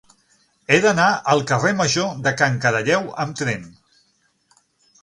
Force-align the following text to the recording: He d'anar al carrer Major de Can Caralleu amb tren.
He 0.69 0.79
d'anar 0.85 1.09
al 1.33 1.43
carrer 1.51 1.75
Major 1.83 2.17
de 2.29 2.35
Can 2.41 2.59
Caralleu 2.65 3.07
amb 3.27 3.39
tren. 3.45 3.71